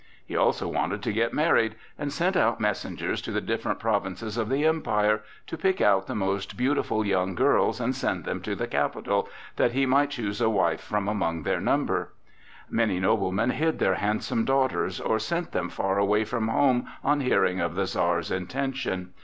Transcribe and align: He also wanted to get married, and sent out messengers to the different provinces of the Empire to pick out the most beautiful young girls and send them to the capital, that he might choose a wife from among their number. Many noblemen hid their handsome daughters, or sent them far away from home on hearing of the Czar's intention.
He 0.25 0.35
also 0.35 0.67
wanted 0.67 1.03
to 1.03 1.13
get 1.13 1.31
married, 1.31 1.75
and 1.95 2.11
sent 2.11 2.35
out 2.35 2.59
messengers 2.59 3.21
to 3.21 3.31
the 3.31 3.39
different 3.39 3.77
provinces 3.77 4.35
of 4.35 4.49
the 4.49 4.65
Empire 4.65 5.21
to 5.45 5.57
pick 5.59 5.79
out 5.79 6.07
the 6.07 6.15
most 6.15 6.57
beautiful 6.57 7.05
young 7.05 7.35
girls 7.35 7.79
and 7.79 7.95
send 7.95 8.23
them 8.25 8.41
to 8.41 8.55
the 8.55 8.65
capital, 8.65 9.29
that 9.57 9.73
he 9.73 9.85
might 9.85 10.09
choose 10.09 10.41
a 10.41 10.49
wife 10.49 10.81
from 10.81 11.07
among 11.07 11.43
their 11.43 11.59
number. 11.61 12.13
Many 12.67 12.99
noblemen 12.99 13.51
hid 13.51 13.77
their 13.77 13.93
handsome 13.93 14.43
daughters, 14.43 14.99
or 14.99 15.19
sent 15.19 15.51
them 15.51 15.69
far 15.69 15.99
away 15.99 16.25
from 16.25 16.47
home 16.47 16.87
on 17.03 17.19
hearing 17.19 17.59
of 17.59 17.75
the 17.75 17.85
Czar's 17.85 18.31
intention. 18.31 19.13